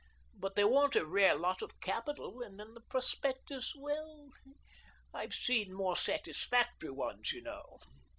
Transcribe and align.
But 0.33 0.55
they 0.55 0.63
want 0.63 0.95
a 0.95 1.05
rare 1.05 1.35
lot 1.37 1.61
of 1.61 1.79
capital, 1.79 2.41
and 2.41 2.59
then 2.59 2.73
the 2.73 2.81
prospectus— 2.81 3.75
well, 3.77 4.31
I've 5.13 5.35
seen 5.35 5.75
more 5.75 5.95
satis 5.95 6.43
factory 6.43 6.89
ones, 6.89 7.31
you 7.31 7.43
know. 7.43 7.77